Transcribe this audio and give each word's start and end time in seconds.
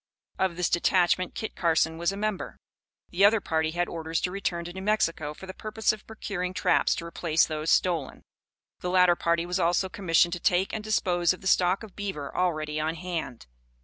Of 0.39 0.55
this 0.57 0.67
detachment 0.71 1.35
Kit 1.35 1.55
Carson 1.55 1.99
was 1.99 2.11
a 2.11 2.17
member. 2.17 2.57
The 3.11 3.23
other 3.23 3.39
party 3.39 3.69
had 3.69 3.87
orders 3.87 4.19
to 4.21 4.31
return 4.31 4.65
to 4.65 4.73
New 4.73 4.81
Mexico 4.81 5.35
for 5.35 5.45
the 5.45 5.53
purpose 5.53 5.93
of 5.93 6.07
procuring 6.07 6.55
traps 6.55 6.95
to 6.95 7.05
replace 7.05 7.45
those 7.45 7.69
stolen. 7.69 8.23
This 8.79 8.89
latter 8.89 9.15
party 9.15 9.45
was 9.45 9.59
also 9.59 9.89
commissioned 9.89 10.33
to 10.33 10.39
take 10.39 10.73
and 10.73 10.83
dispose 10.83 11.33
of 11.33 11.41
the 11.41 11.47
stock 11.47 11.83
of 11.83 11.95
beaver 11.95 12.35
already 12.35 12.79
on 12.79 12.95
hand. 12.95 13.45